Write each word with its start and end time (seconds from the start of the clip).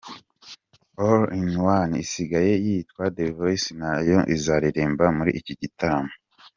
All 1.05 1.23
in 1.37 1.47
One 1.77 1.91
isigaye 2.03 2.53
yitwa 2.65 3.03
The 3.15 3.25
Voice 3.39 3.69
na 3.81 3.91
yo 4.09 4.19
izaririmba 4.35 5.05
muri 5.17 5.31
iki 5.39 5.53
gitaramo. 5.61 6.13